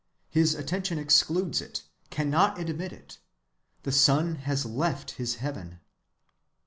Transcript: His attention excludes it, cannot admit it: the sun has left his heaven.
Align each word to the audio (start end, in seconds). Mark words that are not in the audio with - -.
His 0.31 0.55
attention 0.55 0.97
excludes 0.97 1.61
it, 1.61 1.83
cannot 2.09 2.57
admit 2.59 2.91
it: 2.91 3.19
the 3.83 3.91
sun 3.91 4.33
has 4.37 4.65
left 4.65 5.11
his 5.11 5.35
heaven. 5.35 5.79